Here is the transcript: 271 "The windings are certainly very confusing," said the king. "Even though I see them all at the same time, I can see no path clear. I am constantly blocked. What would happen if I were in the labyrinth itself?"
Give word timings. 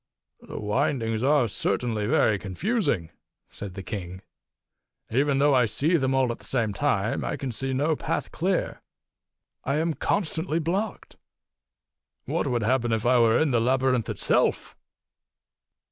271 0.39 0.57
"The 0.97 1.05
windings 1.05 1.21
are 1.21 1.47
certainly 1.47 2.07
very 2.07 2.39
confusing," 2.39 3.11
said 3.49 3.75
the 3.75 3.83
king. 3.83 4.23
"Even 5.11 5.37
though 5.37 5.53
I 5.53 5.67
see 5.67 5.95
them 5.95 6.15
all 6.15 6.31
at 6.31 6.39
the 6.39 6.45
same 6.45 6.73
time, 6.73 7.23
I 7.23 7.37
can 7.37 7.51
see 7.51 7.71
no 7.71 7.95
path 7.95 8.31
clear. 8.31 8.81
I 9.63 9.75
am 9.75 9.93
constantly 9.93 10.57
blocked. 10.57 11.17
What 12.25 12.47
would 12.47 12.63
happen 12.63 12.91
if 12.91 13.05
I 13.05 13.19
were 13.19 13.37
in 13.37 13.51
the 13.51 13.61
labyrinth 13.61 14.09
itself?" 14.09 14.75